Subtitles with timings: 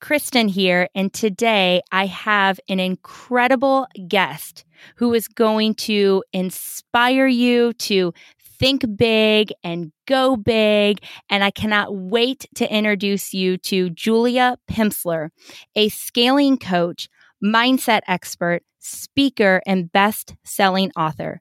[0.00, 4.64] Kristen here, and today I have an incredible guest
[4.96, 8.12] who is going to inspire you to
[8.58, 11.02] think big and go big.
[11.30, 15.30] And I cannot wait to introduce you to Julia Pimsleur,
[15.74, 17.08] a scaling coach,
[17.42, 21.40] mindset expert, speaker, and best selling author.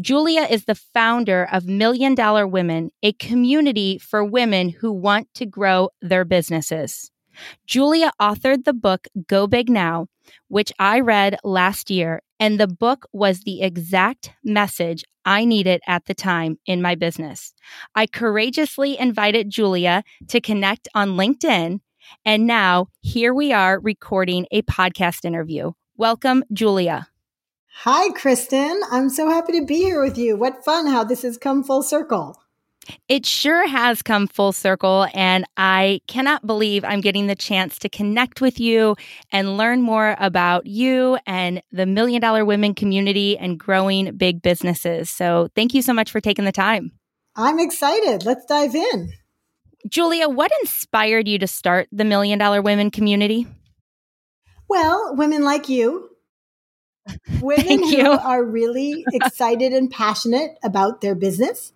[0.00, 5.46] Julia is the founder of Million Dollar Women, a community for women who want to
[5.46, 7.10] grow their businesses.
[7.66, 10.06] Julia authored the book Go Big Now,
[10.48, 16.06] which I read last year, and the book was the exact message I needed at
[16.06, 17.52] the time in my business.
[17.94, 21.80] I courageously invited Julia to connect on LinkedIn,
[22.24, 25.72] and now here we are recording a podcast interview.
[25.96, 27.08] Welcome, Julia.
[27.80, 28.80] Hi, Kristen.
[28.90, 30.36] I'm so happy to be here with you.
[30.36, 32.40] What fun how this has come full circle.
[33.08, 37.88] It sure has come full circle, and I cannot believe I'm getting the chance to
[37.88, 38.96] connect with you
[39.32, 45.10] and learn more about you and the Million Dollar Women community and growing big businesses.
[45.10, 46.92] So, thank you so much for taking the time.
[47.34, 48.24] I'm excited.
[48.24, 49.12] Let's dive in.
[49.88, 53.46] Julia, what inspired you to start the Million Dollar Women community?
[54.68, 56.10] Well, women like you.
[57.40, 61.72] Women who are really excited and passionate about their business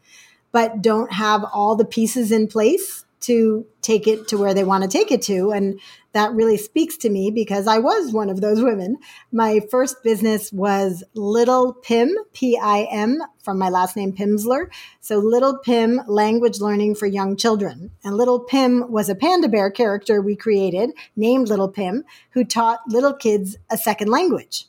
[0.52, 4.82] but don't have all the pieces in place to take it to where they want
[4.82, 5.50] to take it to.
[5.50, 5.78] And
[6.12, 8.96] that really speaks to me because I was one of those women.
[9.30, 14.70] My first business was Little Pim, P I M, from my last name Pimsleur.
[15.02, 17.90] So Little Pim Language Learning for Young Children.
[18.02, 22.80] And Little Pim was a panda bear character we created named Little Pim who taught
[22.88, 24.64] little kids a second language.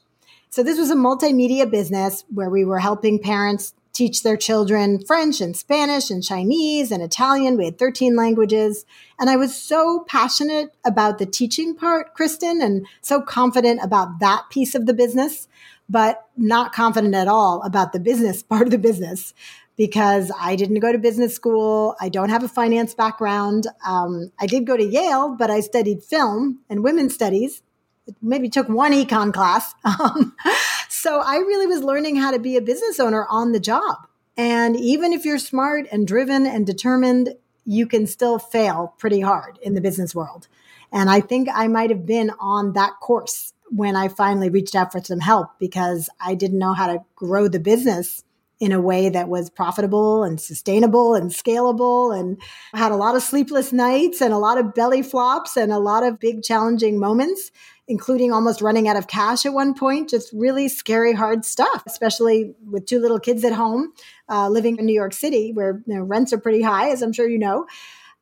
[0.50, 5.41] So this was a multimedia business where we were helping parents teach their children French
[5.41, 7.57] and Spanish and Chinese and Italian.
[7.57, 8.85] We had 13 languages.
[9.19, 14.44] And I was so passionate about the teaching part, Kristen, and so confident about that
[14.50, 15.47] piece of the business,
[15.90, 19.34] but not confident at all about the business part of the business
[19.78, 21.96] because I didn't go to business school.
[22.00, 23.68] I don't have a finance background.
[23.85, 27.63] Um, I did go to Yale, but I studied film and women's studies.
[28.22, 29.73] Maybe took one econ class.
[31.03, 34.06] So I really was learning how to be a business owner on the job.
[34.38, 37.34] And even if you're smart and driven and determined,
[37.66, 40.47] you can still fail pretty hard in the business world.
[40.91, 44.91] And I think I might have been on that course when I finally reached out
[44.91, 48.23] for some help because I didn't know how to grow the business
[48.61, 52.39] in a way that was profitable and sustainable and scalable and
[52.73, 56.03] had a lot of sleepless nights and a lot of belly flops and a lot
[56.03, 57.51] of big challenging moments
[57.88, 60.09] including almost running out of cash at one point.
[60.09, 63.91] Just really scary, hard stuff, especially with two little kids at home,
[64.29, 67.11] uh, living in New York City, where you know, rents are pretty high, as I'm
[67.11, 67.66] sure you know.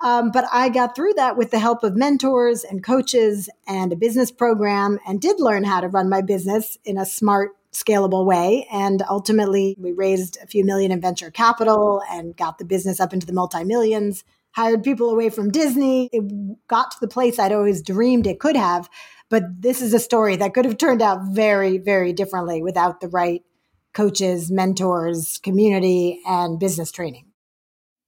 [0.01, 3.97] Um, but I got through that with the help of mentors and coaches and a
[3.97, 8.67] business program and did learn how to run my business in a smart, scalable way.
[8.71, 13.13] And ultimately, we raised a few million in venture capital and got the business up
[13.13, 16.09] into the multi millions, hired people away from Disney.
[16.13, 18.89] It got to the place I'd always dreamed it could have
[19.29, 23.07] but this is a story that could have turned out very, very differently without the
[23.07, 23.43] right
[23.93, 27.28] coaches, mentors, community, and business training.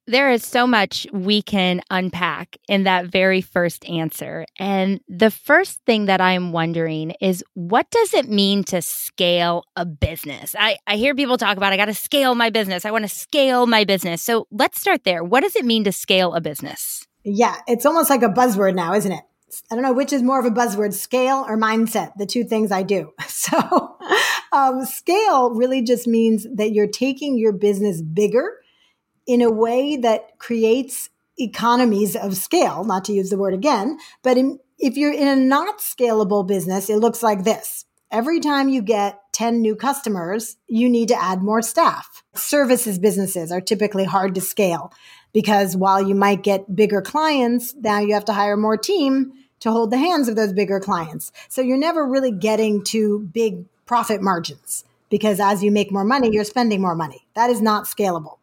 [0.07, 4.45] There is so much we can unpack in that very first answer.
[4.57, 9.85] And the first thing that I'm wondering is what does it mean to scale a
[9.85, 10.55] business?
[10.57, 12.85] I, I hear people talk about I got to scale my business.
[12.85, 14.21] I want to scale my business.
[14.23, 15.23] So let's start there.
[15.23, 17.07] What does it mean to scale a business?
[17.23, 19.23] Yeah, it's almost like a buzzword now, isn't it?
[19.69, 22.71] I don't know which is more of a buzzword, scale or mindset, the two things
[22.71, 23.13] I do.
[23.27, 23.97] So,
[24.53, 28.60] um, scale really just means that you're taking your business bigger
[29.27, 34.37] in a way that creates economies of scale, not to use the word again, but
[34.37, 37.85] in, if you're in a not scalable business, it looks like this.
[38.11, 42.23] Every time you get 10 new customers, you need to add more staff.
[42.35, 44.91] Services businesses are typically hard to scale
[45.33, 49.31] because while you might get bigger clients, now you have to hire more team
[49.61, 51.31] to hold the hands of those bigger clients.
[51.47, 56.29] So you're never really getting to big profit margins because as you make more money,
[56.31, 57.27] you're spending more money.
[57.35, 58.40] That is not scalable.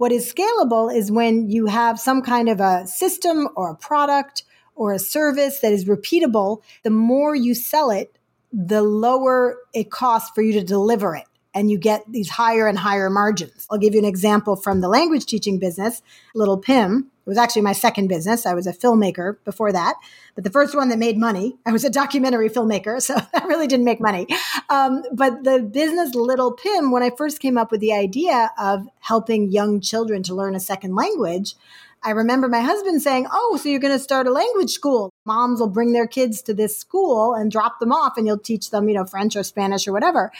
[0.00, 4.44] What is scalable is when you have some kind of a system or a product
[4.74, 6.62] or a service that is repeatable.
[6.84, 8.16] The more you sell it,
[8.50, 12.78] the lower it costs for you to deliver it and you get these higher and
[12.78, 13.66] higher margins.
[13.70, 16.00] I'll give you an example from the language teaching business,
[16.34, 17.10] Little Pim.
[17.30, 18.44] Was actually my second business.
[18.44, 19.94] I was a filmmaker before that,
[20.34, 23.68] but the first one that made money, I was a documentary filmmaker, so that really
[23.68, 24.26] didn't make money.
[24.68, 28.88] Um, but the business Little Pim, when I first came up with the idea of
[28.98, 31.54] helping young children to learn a second language,
[32.02, 35.10] I remember my husband saying, Oh, so you're going to start a language school.
[35.24, 38.70] Moms will bring their kids to this school and drop them off, and you'll teach
[38.70, 40.32] them, you know, French or Spanish or whatever.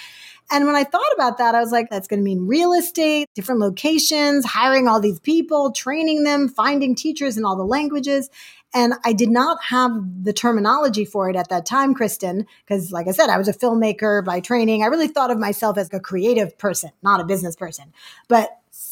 [0.51, 3.29] And when I thought about that, I was like, that's going to mean real estate,
[3.35, 8.29] different locations, hiring all these people, training them, finding teachers in all the languages.
[8.73, 9.91] And I did not have
[10.23, 13.53] the terminology for it at that time, Kristen, because like I said, I was a
[13.53, 14.83] filmmaker by training.
[14.83, 17.93] I really thought of myself as a creative person, not a business person.
[18.29, 18.51] But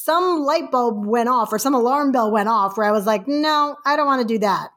[0.08, 3.28] some light bulb went off or some alarm bell went off where I was like,
[3.28, 4.70] no, I don't want to do that.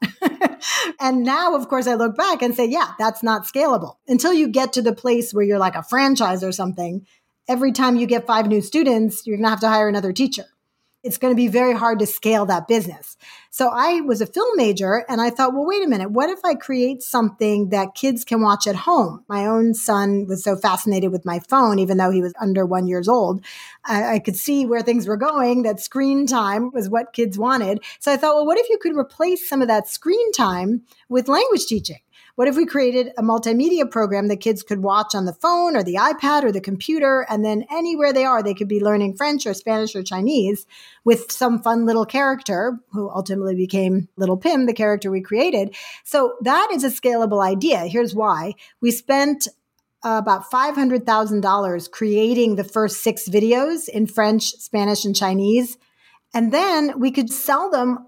[0.99, 3.95] and now, of course, I look back and say, yeah, that's not scalable.
[4.09, 7.07] Until you get to the place where you're like a franchise or something,
[7.47, 10.43] every time you get five new students, you're going to have to hire another teacher
[11.03, 13.17] it's going to be very hard to scale that business.
[13.49, 16.11] So I was a film major and I thought, well, wait a minute.
[16.11, 19.23] What if I create something that kids can watch at home?
[19.27, 22.87] My own son was so fascinated with my phone, even though he was under one
[22.87, 23.43] years old.
[23.83, 27.83] I, I could see where things were going, that screen time was what kids wanted.
[27.99, 31.27] So I thought, well, what if you could replace some of that screen time with
[31.27, 31.99] language teaching?
[32.41, 35.83] What if we created a multimedia program that kids could watch on the phone or
[35.83, 39.45] the iPad or the computer, and then anywhere they are, they could be learning French
[39.45, 40.65] or Spanish or Chinese
[41.03, 45.75] with some fun little character who ultimately became Little Pim, the character we created.
[46.03, 47.85] So that is a scalable idea.
[47.85, 48.55] Here's why.
[48.81, 49.47] We spent
[50.03, 55.77] uh, about $500,000 creating the first six videos in French, Spanish, and Chinese.
[56.33, 58.07] And then we could sell them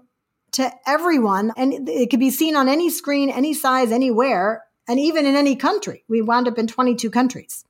[0.54, 1.52] to everyone.
[1.56, 5.56] And it could be seen on any screen, any size, anywhere, and even in any
[5.56, 6.04] country.
[6.08, 7.64] We wound up in 22 countries.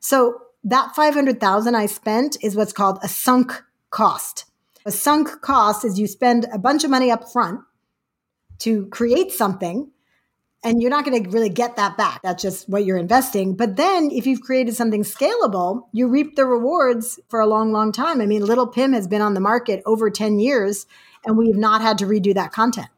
[0.00, 4.46] So that 500,000 I spent is what's called a sunk cost.
[4.86, 7.60] A sunk cost is you spend a bunch of money up front
[8.60, 9.90] to create something
[10.62, 12.20] and you're not going to really get that back.
[12.22, 13.56] That's just what you're investing.
[13.56, 17.92] But then if you've created something scalable, you reap the rewards for a long, long
[17.92, 18.20] time.
[18.20, 20.86] I mean, Little Pim has been on the market over 10 years
[21.24, 22.88] and we've not had to redo that content.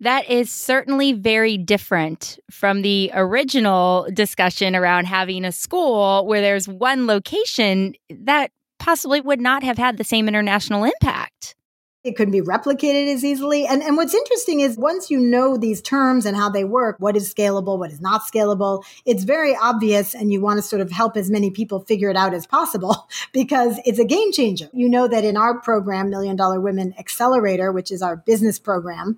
[0.00, 6.66] That is certainly very different from the original discussion around having a school where there's
[6.66, 8.50] one location that
[8.80, 11.54] possibly would not have had the same international impact.
[12.04, 13.64] It couldn't be replicated as easily.
[13.64, 17.16] And, and what's interesting is once you know these terms and how they work, what
[17.16, 20.12] is scalable, what is not scalable, it's very obvious.
[20.12, 23.08] And you want to sort of help as many people figure it out as possible
[23.32, 24.68] because it's a game changer.
[24.72, 29.16] You know that in our program, Million Dollar Women Accelerator, which is our business program,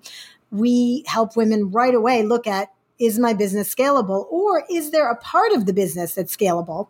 [0.51, 5.17] we help women right away look at is my business scalable or is there a
[5.17, 6.87] part of the business that's scalable?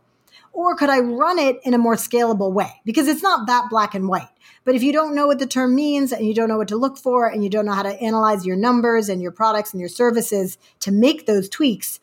[0.55, 2.71] Or could I run it in a more scalable way?
[2.85, 4.29] Because it's not that black and white.
[4.63, 6.77] But if you don't know what the term means and you don't know what to
[6.77, 9.81] look for and you don't know how to analyze your numbers and your products and
[9.81, 11.99] your services to make those tweaks,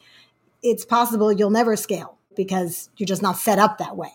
[0.63, 4.13] it's possible you'll never scale because you're just not set up that way.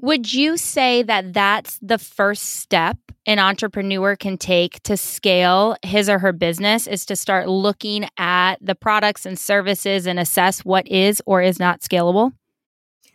[0.00, 6.08] Would you say that that's the first step an entrepreneur can take to scale his
[6.08, 10.88] or her business is to start looking at the products and services and assess what
[10.88, 12.32] is or is not scalable?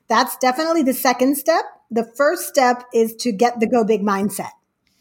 [0.09, 1.63] That's definitely the second step.
[1.91, 4.51] The first step is to get the go big mindset.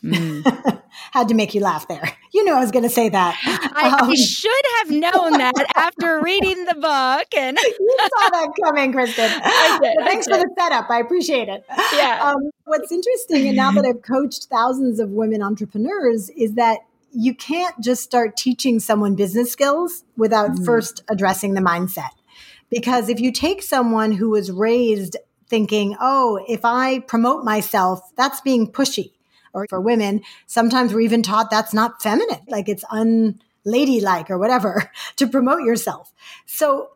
[0.02, 0.82] Mm.
[1.12, 2.12] Had to make you laugh there.
[2.32, 3.36] You know I was going to say that.
[3.44, 7.26] I, um, I, should have known that after reading the book.
[7.36, 9.30] And you saw that coming, Kristen.
[9.30, 9.96] I did.
[10.04, 10.40] thanks I did.
[10.40, 10.90] for the setup.
[10.90, 11.64] I appreciate it.
[11.94, 12.20] Yeah.
[12.22, 16.80] Um, what's interesting, and now that I've coached thousands of women entrepreneurs, is that
[17.12, 20.64] you can't just start teaching someone business skills without mm.
[20.64, 22.10] first addressing the mindset.
[22.70, 25.16] Because if you take someone who was raised
[25.48, 29.12] thinking, oh, if I promote myself, that's being pushy.
[29.52, 34.90] Or for women, sometimes we're even taught that's not feminine, like it's unladylike or whatever
[35.16, 36.12] to promote yourself.
[36.44, 36.90] So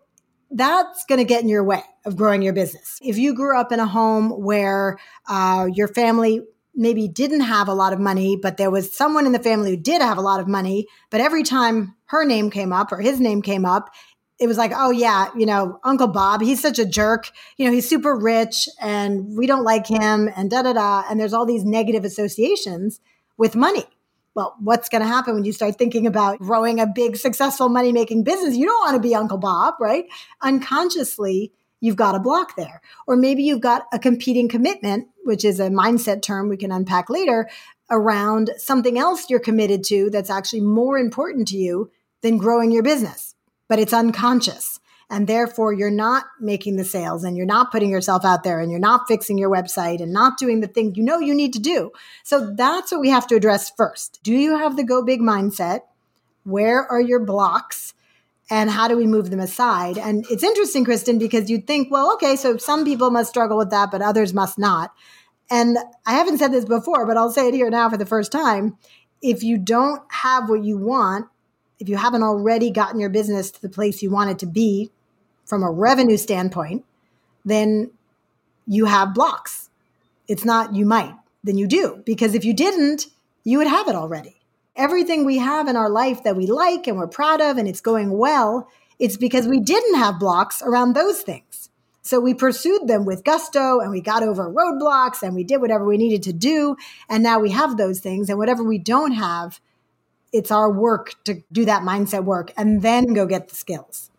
[0.51, 2.99] that's going to get in your way of growing your business.
[3.03, 4.99] If you grew up in a home where
[5.29, 6.43] uh, your family
[6.75, 9.77] maybe didn't have a lot of money, but there was someone in the family who
[9.77, 13.21] did have a lot of money, but every time her name came up or his
[13.21, 13.91] name came up,
[14.41, 17.31] it was like, oh yeah, you know, Uncle Bob, he's such a jerk.
[17.59, 21.05] You know, he's super rich and we don't like him and da da da.
[21.09, 23.01] And there's all these negative associations
[23.37, 23.85] with money.
[24.35, 27.93] Well, what's going to happen when you start thinking about growing a big, successful money
[27.93, 28.57] making business?
[28.57, 30.07] You don't want to be Uncle Bob, right?
[30.41, 32.81] Unconsciously, you've got a block there.
[33.07, 37.11] Or maybe you've got a competing commitment, which is a mindset term we can unpack
[37.11, 37.51] later
[37.91, 41.91] around something else you're committed to that's actually more important to you
[42.23, 43.30] than growing your business
[43.71, 44.81] but it's unconscious.
[45.09, 48.71] And therefore, you're not making the sales and you're not putting yourself out there and
[48.71, 51.61] you're not fixing your website and not doing the thing you know you need to
[51.61, 51.93] do.
[52.25, 54.21] So that's what we have to address first.
[54.25, 55.81] Do you have the go big mindset?
[56.43, 57.95] Where are your blocks?
[58.51, 59.99] And how do we move them aside?
[59.99, 63.71] And it's interesting, Kristen, because you'd think, well, okay, so some people must struggle with
[63.71, 64.93] that, but others must not.
[65.49, 68.33] And I haven't said this before, but I'll say it here now for the first
[68.33, 68.79] time.
[69.23, 71.27] If you don't have what you want,
[71.81, 74.91] if you haven't already gotten your business to the place you want it to be
[75.47, 76.85] from a revenue standpoint,
[77.45, 77.91] then
[78.67, 79.71] you have blocks.
[80.29, 82.03] It's not you might, then you do.
[82.05, 83.07] Because if you didn't,
[83.43, 84.37] you would have it already.
[84.77, 87.81] Everything we have in our life that we like and we're proud of and it's
[87.81, 88.69] going well,
[88.99, 91.71] it's because we didn't have blocks around those things.
[92.03, 95.85] So we pursued them with gusto and we got over roadblocks and we did whatever
[95.85, 96.77] we needed to do.
[97.09, 98.29] And now we have those things.
[98.29, 99.61] And whatever we don't have,
[100.33, 104.11] it's our work to do that mindset work and then go get the skills.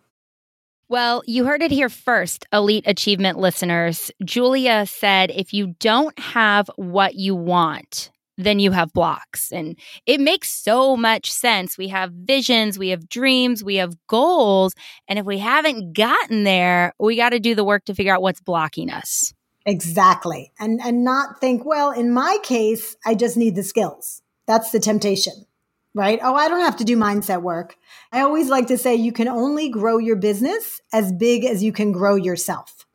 [0.89, 4.11] Well, you heard it here first, Elite Achievement listeners.
[4.25, 9.51] Julia said if you don't have what you want, then you have blocks.
[9.53, 11.77] And it makes so much sense.
[11.77, 14.73] We have visions, we have dreams, we have goals.
[15.07, 18.21] And if we haven't gotten there, we got to do the work to figure out
[18.21, 19.33] what's blocking us.
[19.65, 20.51] Exactly.
[20.59, 24.21] And and not think, well, in my case, I just need the skills.
[24.47, 25.45] That's the temptation.
[25.93, 26.19] Right?
[26.23, 27.75] Oh, I don't have to do mindset work.
[28.13, 31.73] I always like to say you can only grow your business as big as you
[31.73, 32.85] can grow yourself.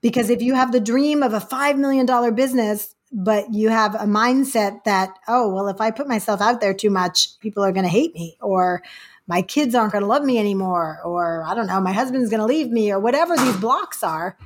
[0.00, 4.06] Because if you have the dream of a $5 million business, but you have a
[4.06, 7.84] mindset that, oh, well, if I put myself out there too much, people are going
[7.84, 8.82] to hate me, or
[9.28, 12.40] my kids aren't going to love me anymore, or I don't know, my husband's going
[12.40, 14.36] to leave me, or whatever these blocks are,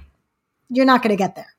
[0.69, 1.56] you're not going to get there.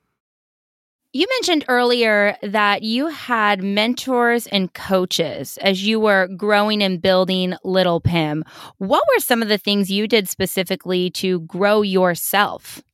[1.18, 7.54] You mentioned earlier that you had mentors and coaches as you were growing and building
[7.64, 8.44] Little Pim.
[8.76, 12.84] What were some of the things you did specifically to grow yourself?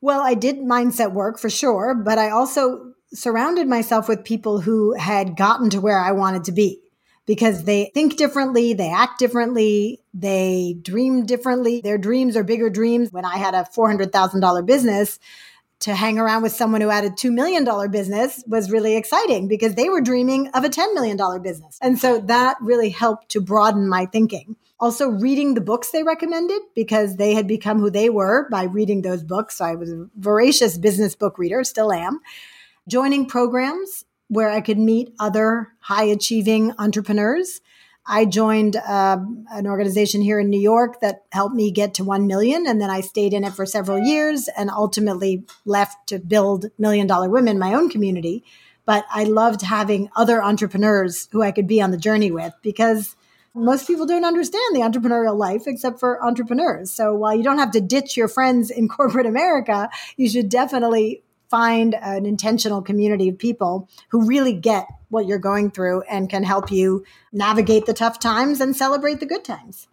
[0.00, 4.94] Well, I did mindset work for sure, but I also surrounded myself with people who
[4.94, 6.80] had gotten to where I wanted to be
[7.26, 11.82] because they think differently, they act differently, they dream differently.
[11.82, 13.12] Their dreams are bigger dreams.
[13.12, 15.18] When I had a $400,000 business,
[15.82, 19.74] to hang around with someone who had a $2 million business was really exciting because
[19.74, 21.78] they were dreaming of a $10 million business.
[21.82, 24.56] And so that really helped to broaden my thinking.
[24.78, 29.02] Also, reading the books they recommended because they had become who they were by reading
[29.02, 29.58] those books.
[29.58, 32.20] So I was a voracious business book reader, still am.
[32.88, 37.60] Joining programs where I could meet other high achieving entrepreneurs.
[38.06, 39.18] I joined uh,
[39.52, 42.66] an organization here in New York that helped me get to 1 million.
[42.66, 47.06] And then I stayed in it for several years and ultimately left to build Million
[47.06, 48.44] Dollar Women, my own community.
[48.84, 53.14] But I loved having other entrepreneurs who I could be on the journey with because
[53.54, 56.92] most people don't understand the entrepreneurial life except for entrepreneurs.
[56.92, 61.22] So while you don't have to ditch your friends in corporate America, you should definitely
[61.52, 66.42] find an intentional community of people who really get what you're going through and can
[66.42, 69.86] help you navigate the tough times and celebrate the good times.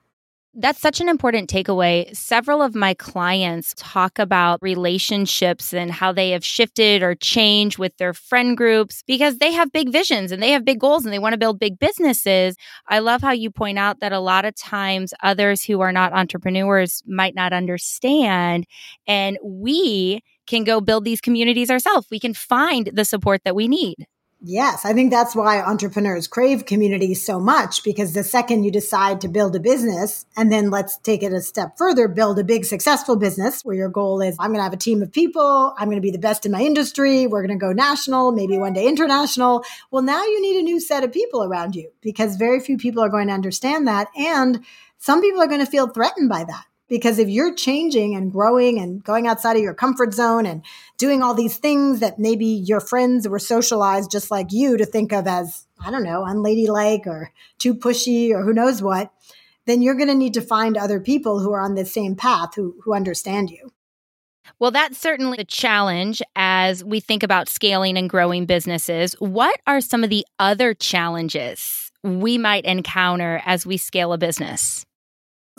[0.55, 2.15] That's such an important takeaway.
[2.15, 7.95] Several of my clients talk about relationships and how they have shifted or changed with
[7.97, 11.19] their friend groups because they have big visions and they have big goals and they
[11.19, 12.55] want to build big businesses.
[12.87, 16.13] I love how you point out that a lot of times others who are not
[16.13, 18.65] entrepreneurs might not understand.
[19.07, 22.07] And we can go build these communities ourselves.
[22.11, 24.07] We can find the support that we need.
[24.41, 29.19] Yes, I think that's why entrepreneurs crave communities so much because the second you decide
[29.19, 32.63] to build a business, and then let's take it a step further, build a big
[32.63, 35.89] successful business where your goal is I'm going to have a team of people, I'm
[35.89, 38.71] going to be the best in my industry, we're going to go national, maybe one
[38.71, 39.65] day international.
[39.91, 43.03] Well, now you need a new set of people around you because very few people
[43.03, 44.07] are going to understand that.
[44.15, 44.63] And
[44.99, 46.65] some people are going to feel threatened by that.
[46.89, 50.63] Because if you're changing and growing and going outside of your comfort zone and
[50.97, 55.13] doing all these things that maybe your friends were socialized just like you to think
[55.13, 59.13] of as, I don't know, unladylike or too pushy or who knows what,
[59.65, 62.55] then you're going to need to find other people who are on the same path
[62.55, 63.71] who, who understand you.
[64.57, 69.13] Well, that's certainly a challenge as we think about scaling and growing businesses.
[69.19, 74.85] What are some of the other challenges we might encounter as we scale a business?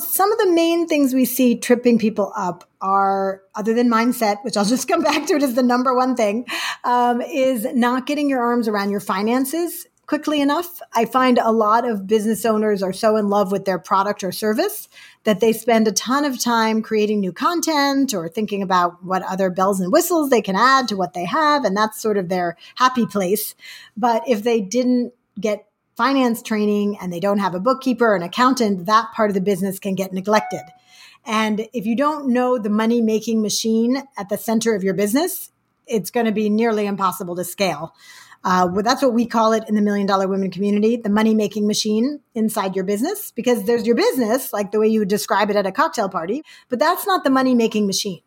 [0.01, 4.57] Some of the main things we see tripping people up are, other than mindset, which
[4.57, 6.47] I'll just come back to it as the number one thing,
[6.85, 10.81] um, is not getting your arms around your finances quickly enough.
[10.93, 14.33] I find a lot of business owners are so in love with their product or
[14.33, 14.89] service
[15.23, 19.51] that they spend a ton of time creating new content or thinking about what other
[19.51, 21.65] bells and whistles they can add to what they have.
[21.65, 23.55] And that's sort of their happy place.
[23.97, 25.70] But if they didn't get
[26.01, 29.79] finance training and they don't have a bookkeeper, an accountant, that part of the business
[29.79, 30.63] can get neglected.
[31.27, 35.53] And if you don't know the money making machine at the center of your business,
[35.87, 37.95] it's going to be nearly impossible to scale.
[38.43, 41.35] Uh, well, that's what we call it in the Million Dollar Women community, the money
[41.35, 45.51] making machine inside your business, because there's your business, like the way you would describe
[45.51, 48.23] it at a cocktail party, but that's not the money making machine.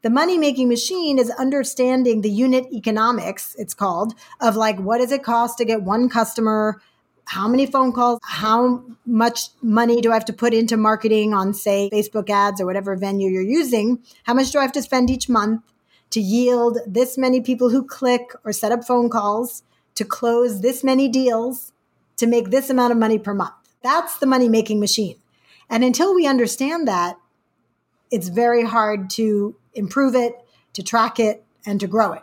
[0.00, 5.12] The money making machine is understanding the unit economics, it's called, of like what does
[5.12, 6.80] it cost to get one customer?
[7.26, 8.18] How many phone calls?
[8.22, 12.66] How much money do I have to put into marketing on, say, Facebook ads or
[12.66, 14.02] whatever venue you're using?
[14.24, 15.62] How much do I have to spend each month?
[16.10, 19.62] to yield this many people who click or set up phone calls
[19.94, 21.72] to close this many deals
[22.16, 23.54] to make this amount of money per month.
[23.82, 25.16] That's the money making machine.
[25.68, 27.16] And until we understand that,
[28.10, 30.34] it's very hard to improve it,
[30.74, 32.22] to track it, and to grow it.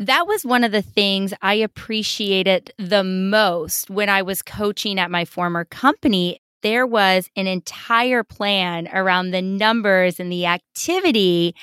[0.00, 5.10] That was one of the things I appreciated the most when I was coaching at
[5.10, 11.54] my former company there was an entire plan around the numbers and the activity.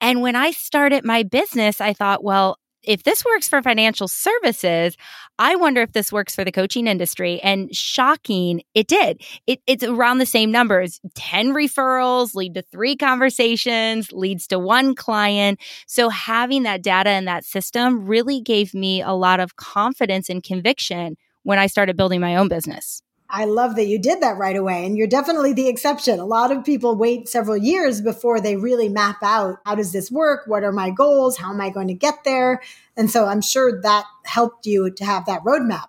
[0.00, 4.96] And when I started my business, I thought, well, if this works for financial services,
[5.38, 7.40] I wonder if this works for the coaching industry.
[7.42, 9.22] And shocking, it did.
[9.46, 14.94] It, it's around the same numbers 10 referrals lead to three conversations, leads to one
[14.94, 15.60] client.
[15.86, 20.42] So having that data and that system really gave me a lot of confidence and
[20.42, 23.02] conviction when I started building my own business.
[23.34, 24.84] I love that you did that right away.
[24.84, 26.20] And you're definitely the exception.
[26.20, 30.10] A lot of people wait several years before they really map out how does this
[30.10, 30.42] work?
[30.46, 31.38] What are my goals?
[31.38, 32.60] How am I going to get there?
[32.94, 35.86] And so I'm sure that helped you to have that roadmap.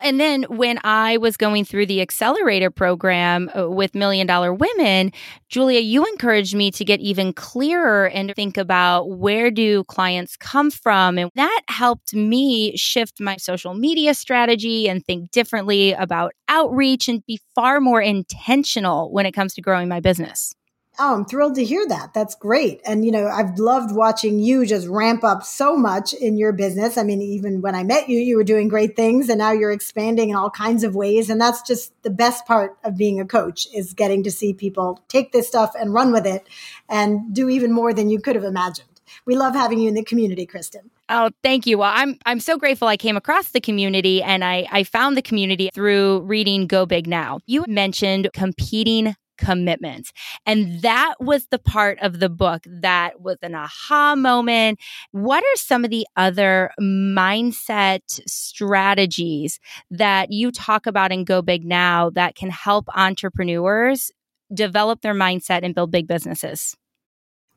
[0.00, 5.12] And then when I was going through the accelerator program uh, with Million Dollar Women,
[5.48, 10.70] Julia, you encouraged me to get even clearer and think about where do clients come
[10.70, 11.18] from.
[11.18, 17.24] And that helped me shift my social media strategy and think differently about outreach and
[17.26, 20.54] be far more intentional when it comes to growing my business.
[21.02, 22.12] Oh, I'm thrilled to hear that.
[22.12, 22.82] That's great.
[22.84, 26.98] And, you know, I've loved watching you just ramp up so much in your business.
[26.98, 29.72] I mean, even when I met you, you were doing great things and now you're
[29.72, 31.30] expanding in all kinds of ways.
[31.30, 35.00] And that's just the best part of being a coach is getting to see people
[35.08, 36.46] take this stuff and run with it
[36.86, 38.86] and do even more than you could have imagined.
[39.24, 40.90] We love having you in the community, Kristen.
[41.08, 41.78] Oh, thank you.
[41.78, 45.22] Well, I'm I'm so grateful I came across the community and I I found the
[45.22, 47.40] community through reading Go Big Now.
[47.46, 50.12] You mentioned competing commitment.
[50.46, 54.78] And that was the part of the book that was an aha moment.
[55.10, 59.58] What are some of the other mindset strategies
[59.90, 64.12] that you talk about in Go Big Now that can help entrepreneurs
[64.52, 66.76] develop their mindset and build big businesses?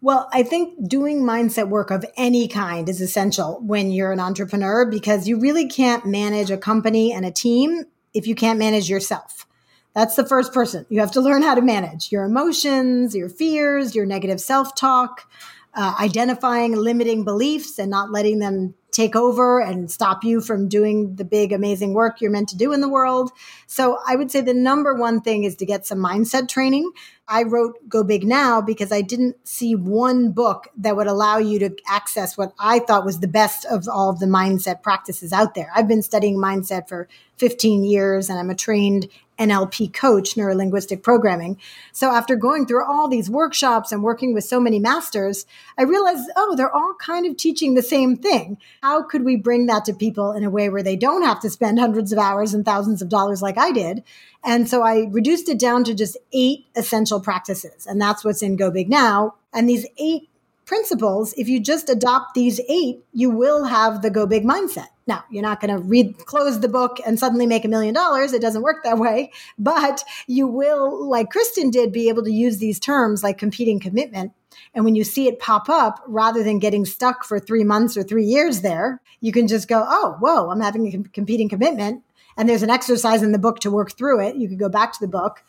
[0.02, 4.86] Well, I think doing mindset work of any kind is essential when you're an entrepreneur
[4.86, 9.48] because you really can't manage a company and a team if you can't manage yourself.
[9.94, 10.86] That's the first person.
[10.90, 15.30] You have to learn how to manage your emotions, your fears, your negative self talk,
[15.76, 21.16] uh, identifying limiting beliefs and not letting them take over and stop you from doing
[21.16, 23.32] the big, amazing work you're meant to do in the world.
[23.66, 26.92] So I would say the number one thing is to get some mindset training.
[27.28, 31.58] I wrote Go Big Now because I didn't see one book that would allow you
[31.60, 35.56] to access what I thought was the best of all of the mindset practices out
[35.56, 35.72] there.
[35.76, 41.04] I've been studying mindset for 15 years and I'm a trained NLP coach, neuro linguistic
[41.04, 41.58] programming.
[41.92, 45.46] So after going through all these workshops and working with so many masters,
[45.78, 48.58] I realized, oh, they're all kind of teaching the same thing.
[48.82, 51.50] How could we bring that to people in a way where they don't have to
[51.50, 54.04] spend hundreds of hours and thousands of dollars like I did?
[54.44, 57.88] And so I reduced it down to just eight essential practices.
[57.88, 59.36] And that's what's in Go Big Now.
[59.54, 60.30] And these eight
[60.66, 64.88] principles, if you just adopt these eight, you will have the go big mindset.
[65.06, 68.34] Now, you're not going to read, close the book and suddenly make a million dollars.
[68.34, 72.58] It doesn't work that way, but you will, like Kristen did, be able to use
[72.58, 74.32] these terms like competing commitment.
[74.74, 78.04] And when you see it pop up, rather than getting stuck for three months or
[78.04, 82.04] three years there, you can just go, oh, whoa, I'm having a competing commitment.
[82.38, 84.36] And there's an exercise in the book to work through it.
[84.36, 85.44] You could go back to the book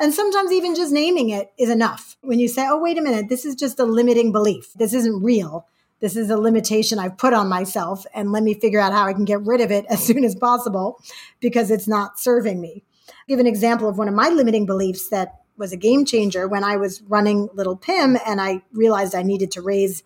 [0.00, 2.16] and sometimes even just naming it is enough.
[2.22, 4.72] When you say, oh, wait a minute, this is just a limiting belief.
[4.72, 5.66] This isn't real.
[6.00, 8.06] This is a limitation I've put on myself.
[8.14, 10.34] And let me figure out how I can get rid of it as soon as
[10.34, 11.00] possible
[11.40, 12.82] because it's not serving me.
[13.08, 16.48] I'll give an example of one of my limiting beliefs that was a game changer
[16.48, 20.02] when I was running Little Pim and I realized I needed to raise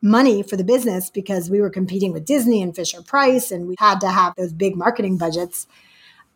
[0.00, 3.74] money for the business because we were competing with Disney and Fisher Price and we
[3.78, 5.66] had to have those big marketing budgets.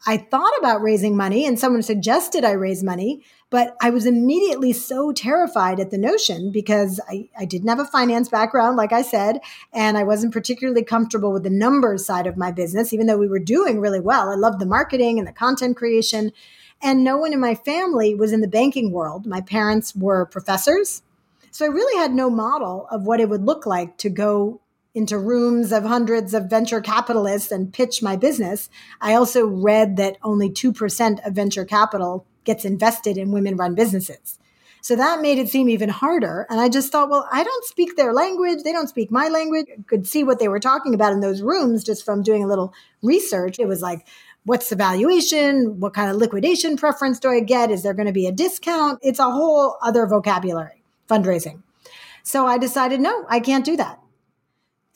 [0.07, 4.73] I thought about raising money and someone suggested I raise money, but I was immediately
[4.73, 9.03] so terrified at the notion because I, I didn't have a finance background, like I
[9.03, 9.41] said,
[9.73, 13.29] and I wasn't particularly comfortable with the numbers side of my business, even though we
[13.29, 14.31] were doing really well.
[14.31, 16.33] I loved the marketing and the content creation.
[16.81, 19.27] And no one in my family was in the banking world.
[19.27, 21.03] My parents were professors.
[21.51, 24.61] So I really had no model of what it would look like to go
[24.99, 28.69] into rooms of hundreds of venture capitalists and pitch my business.
[29.01, 34.39] I also read that only 2% of venture capital gets invested in women run businesses.
[34.81, 36.47] So that made it seem even harder.
[36.51, 38.65] And I just thought, well, I don't speak their language.
[38.65, 39.67] They don't speak my language.
[39.71, 42.49] I could see what they were talking about in those rooms just from doing a
[42.49, 43.59] little research.
[43.59, 44.07] It was like,
[44.45, 45.79] what's the valuation?
[45.79, 47.71] What kind of liquidation preference do I get?
[47.71, 48.99] Is there going to be a discount?
[49.03, 51.63] It's a whole other vocabulary, fundraising.
[52.25, 54.01] So I decided, no, I can't do that.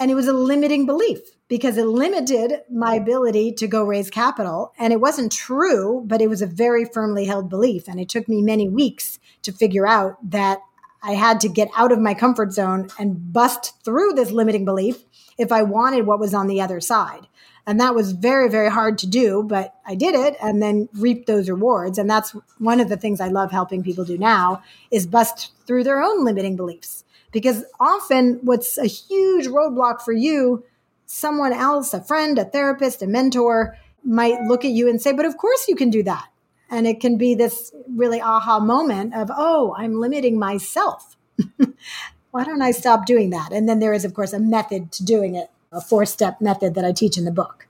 [0.02, 4.72] And it was a limiting belief because it limited my ability to go raise capital.
[4.76, 7.86] And it wasn't true, but it was a very firmly held belief.
[7.86, 10.58] And it took me many weeks to figure out that
[11.04, 15.04] I had to get out of my comfort zone and bust through this limiting belief
[15.38, 17.28] if I wanted what was on the other side.
[17.64, 21.28] And that was very, very hard to do, but I did it and then reaped
[21.28, 21.96] those rewards.
[21.96, 25.84] And that's one of the things I love helping people do now is bust through
[25.84, 27.04] their own limiting beliefs.
[27.32, 30.64] Because often what's a huge roadblock for you,
[31.06, 35.24] someone else, a friend, a therapist, a mentor might look at you and say, but
[35.24, 36.28] of course you can do that.
[36.70, 41.16] And it can be this really aha moment of, oh, I'm limiting myself.
[42.30, 43.52] Why don't I stop doing that?
[43.52, 46.74] And then there is, of course, a method to doing it, a four step method
[46.74, 47.68] that I teach in the book.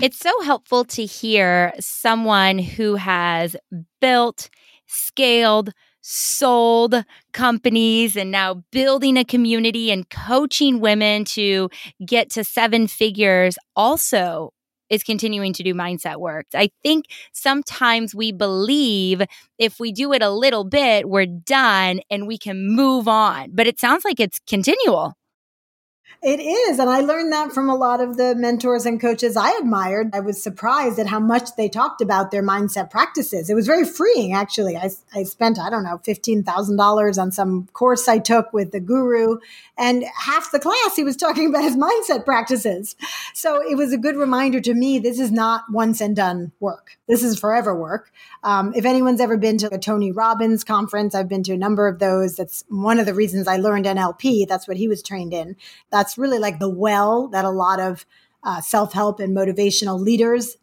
[0.00, 3.56] It's so helpful to hear someone who has
[4.02, 4.50] built,
[4.86, 5.72] scaled,
[6.08, 6.94] sold
[7.32, 11.68] companies and now building a community and coaching women to
[12.06, 14.52] get to seven figures also
[14.88, 16.46] is continuing to do mindset work.
[16.54, 19.20] I think sometimes we believe
[19.58, 23.50] if we do it a little bit, we're done and we can move on.
[23.52, 25.14] But it sounds like it's continual.
[26.22, 26.78] It is.
[26.78, 30.10] And I learned that from a lot of the mentors and coaches I admired.
[30.14, 33.50] I was surprised at how much they talked about their mindset practices.
[33.50, 34.76] It was very freeing, actually.
[34.76, 39.38] I, I spent, I don't know, $15,000 on some course I took with the guru.
[39.76, 41.76] And half the class, he was talking about his
[42.08, 42.96] mindset practices.
[43.34, 46.98] So it was a good reminder to me this is not once and done work.
[47.06, 48.10] This is forever work.
[48.42, 51.86] Um, if anyone's ever been to a Tony Robbins conference, I've been to a number
[51.86, 52.36] of those.
[52.36, 54.48] That's one of the reasons I learned NLP.
[54.48, 55.56] That's what he was trained in.
[55.90, 58.06] That's really like the well that a lot of
[58.42, 60.56] uh, self help and motivational leaders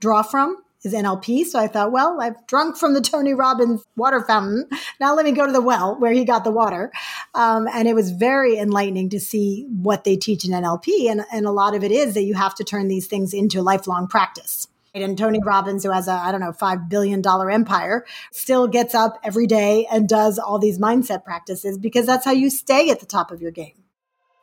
[0.00, 1.44] draw from is NLP.
[1.44, 4.68] So I thought, well, I've drunk from the Tony Robbins water fountain.
[5.00, 6.90] Now let me go to the well where he got the water.
[7.34, 11.10] Um, and it was very enlightening to see what they teach in NLP.
[11.10, 13.62] And, and a lot of it is that you have to turn these things into
[13.62, 14.66] lifelong practice.
[14.94, 19.18] And Tony Robbins, who has a, I don't know, $5 billion empire, still gets up
[19.24, 23.06] every day and does all these mindset practices because that's how you stay at the
[23.06, 23.81] top of your game.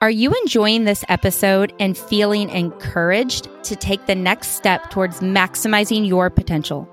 [0.01, 6.07] Are you enjoying this episode and feeling encouraged to take the next step towards maximizing
[6.07, 6.87] your potential?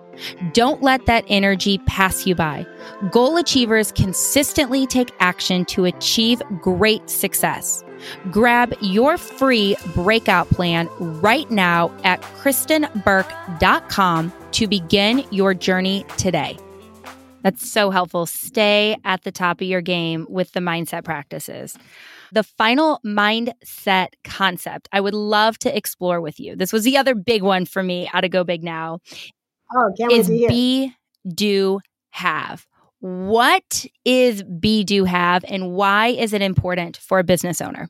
[0.53, 2.67] Don't let that energy pass you by.
[3.13, 7.85] Goal achievers consistently take action to achieve great success.
[8.33, 16.59] Grab your free breakout plan right now at kristenburke.com to begin your journey today.
[17.43, 18.27] That's so helpful.
[18.27, 21.79] Stay at the top of your game with the mindset practices.
[22.37, 26.55] The final mindset concept I would love to explore with you.
[26.55, 28.99] This was the other big one for me out of Go Big Now.
[29.75, 30.93] Oh, can't is be,
[31.27, 32.67] do, have.
[33.01, 37.89] What is be, do, have, and why is it important for a business owner?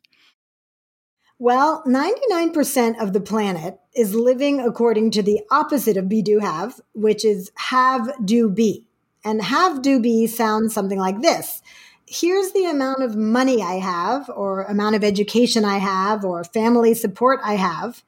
[1.41, 6.81] Well, 99% of the planet is living according to the opposite of be, do, have,
[6.95, 8.87] which is have, do, be.
[9.25, 11.63] And have, do, be sounds something like this.
[12.07, 16.95] Here's the amount of money I have, or amount of education I have, or family
[16.95, 18.05] support I have.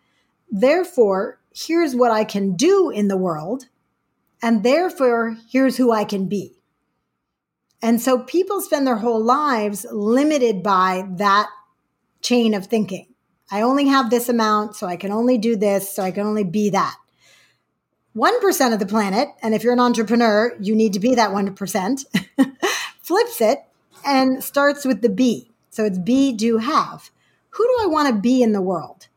[0.51, 3.67] Therefore, here's what I can do in the world.
[4.41, 6.55] And therefore, here's who I can be.
[7.83, 11.49] And so people spend their whole lives limited by that
[12.23, 13.07] chain of thinking.
[13.51, 16.45] I only have this amount, so I can only do this, so I can only
[16.45, 16.97] be that.
[18.17, 22.05] 1% of the planet, and if you're an entrepreneur, you need to be that 1%,
[23.03, 23.59] flips it
[24.05, 25.51] and starts with the be.
[25.71, 27.11] So it's be, do, have.
[27.51, 29.09] Who do I want to be in the world?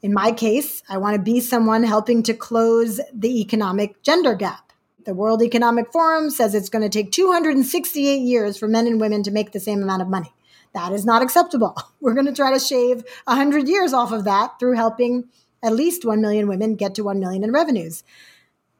[0.00, 4.72] In my case, I want to be someone helping to close the economic gender gap.
[5.04, 9.22] The World Economic Forum says it's going to take 268 years for men and women
[9.22, 10.32] to make the same amount of money.
[10.74, 11.76] That is not acceptable.
[12.00, 15.28] We're going to try to shave 100 years off of that through helping
[15.62, 18.04] at least 1 million women get to 1 million in revenues.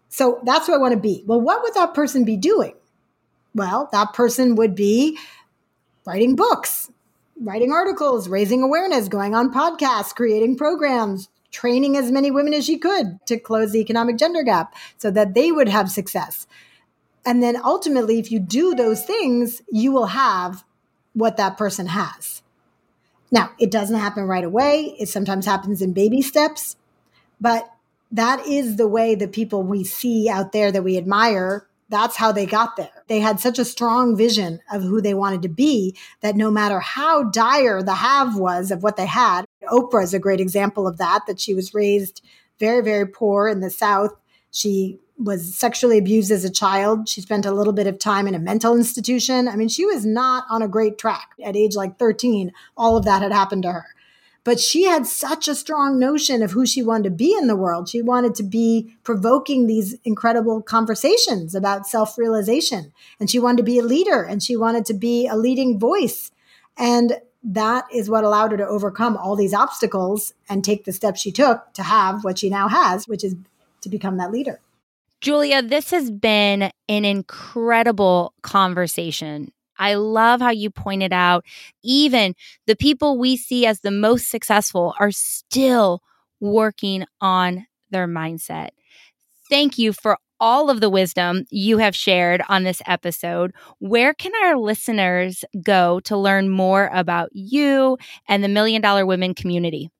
[0.08, 1.24] So that's who I want to be.
[1.26, 2.74] Well, what would that person be doing?
[3.54, 5.18] Well, that person would be
[6.06, 6.90] writing books,
[7.40, 12.78] writing articles, raising awareness, going on podcasts, creating programs, training as many women as she
[12.78, 16.46] could to close the economic gender gap so that they would have success.
[17.24, 20.64] And then ultimately, if you do those things, you will have
[21.12, 22.42] what that person has.
[23.30, 24.96] Now, it doesn't happen right away.
[24.98, 26.76] It sometimes happens in baby steps,
[27.40, 27.70] but
[28.11, 32.33] that is the way the people we see out there that we admire that's how
[32.33, 33.05] they got there.
[33.07, 36.81] They had such a strong vision of who they wanted to be that no matter
[36.81, 40.98] how dire the have was of what they had, Oprah is a great example of
[40.98, 42.22] that, that she was raised
[42.59, 44.14] very, very poor in the South.
[44.51, 47.09] She was sexually abused as a child.
[47.09, 49.48] She spent a little bit of time in a mental institution.
[49.48, 52.53] I mean, she was not on a great track at age like 13.
[52.77, 53.87] All of that had happened to her.
[54.48, 57.54] But she had such a strong notion of who she wanted to be in the
[57.54, 57.87] world.
[57.87, 62.94] She wanted to be provoking these incredible conversations about self realization.
[63.20, 66.30] And she wanted to be a leader and she wanted to be a leading voice.
[66.78, 71.20] And that is what allowed her to overcome all these obstacles and take the steps
[71.20, 73.37] she took to have what she now has, which is
[73.82, 74.61] to become that leader.
[75.20, 79.52] Julia, this has been an incredible conversation.
[79.78, 81.44] I love how you pointed out
[81.82, 82.34] even
[82.66, 86.02] the people we see as the most successful are still
[86.40, 88.70] working on their mindset.
[89.50, 93.52] Thank you for all of the wisdom you have shared on this episode.
[93.80, 99.34] Where can our listeners go to learn more about you and the Million Dollar Women
[99.34, 99.90] community?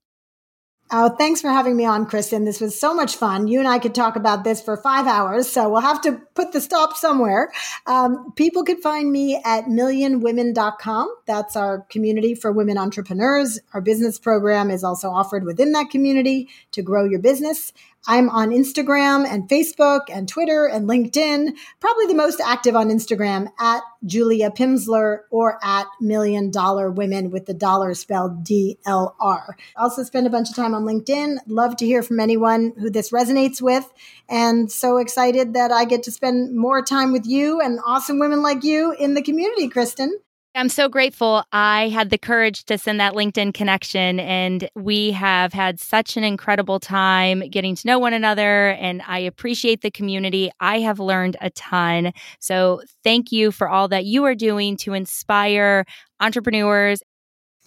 [0.91, 2.47] Oh, thanks for having me on, Kristen.
[2.47, 3.47] This was so much fun.
[3.47, 6.53] You and I could talk about this for five hours, so we'll have to put
[6.53, 7.53] the stop somewhere.
[7.87, 11.15] Um, people could find me at millionwomen.com.
[11.27, 13.61] That's our community for women entrepreneurs.
[13.75, 17.75] Our business program is also offered within that community to grow your business.
[18.07, 23.49] I'm on Instagram and Facebook and Twitter and LinkedIn, probably the most active on Instagram
[23.59, 29.57] at Julia Pimsleur or at Million Dollar Women with the dollar spelled D L R.
[29.77, 31.39] Also spend a bunch of time on LinkedIn.
[31.47, 33.93] Love to hear from anyone who this resonates with.
[34.29, 38.43] And so excited that I get to spend more time with you and awesome women
[38.43, 40.19] like you in the community, Kristen.
[40.59, 44.19] I'm so grateful I had the courage to send that LinkedIn connection.
[44.19, 48.71] And we have had such an incredible time getting to know one another.
[48.71, 50.51] And I appreciate the community.
[50.59, 52.13] I have learned a ton.
[52.41, 55.85] So thank you for all that you are doing to inspire
[56.19, 57.05] entrepreneurs.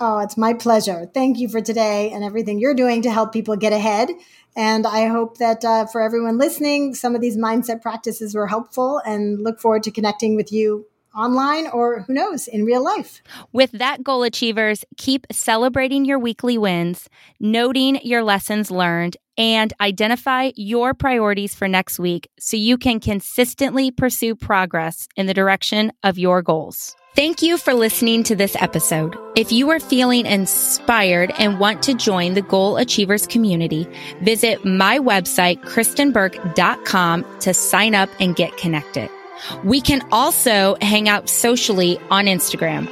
[0.02, 1.10] Oh, it's my pleasure.
[1.14, 4.10] Thank you for today and everything you're doing to help people get ahead.
[4.58, 9.02] And I hope that uh, for everyone listening, some of these mindset practices were helpful
[9.06, 13.22] and look forward to connecting with you online or who knows, in real life.
[13.52, 20.52] With that, goal achievers, keep celebrating your weekly wins, noting your lessons learned, and identify
[20.56, 26.18] your priorities for next week so you can consistently pursue progress in the direction of
[26.18, 26.96] your goals.
[27.14, 29.18] Thank you for listening to this episode.
[29.36, 33.86] If you are feeling inspired and want to join the Goal Achievers community,
[34.22, 39.10] visit my website, kristenburke.com to sign up and get connected.
[39.64, 42.88] We can also hang out socially on Instagram.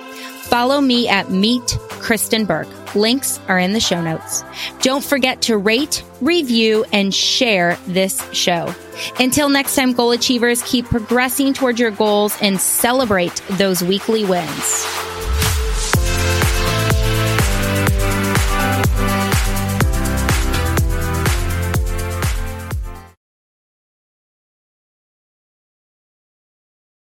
[0.49, 2.67] Follow me at Meet Kristen Burke.
[2.95, 4.43] Links are in the show notes.
[4.81, 8.73] Don't forget to rate, review, and share this show.
[9.19, 14.85] Until next time, goal achievers, keep progressing towards your goals and celebrate those weekly wins.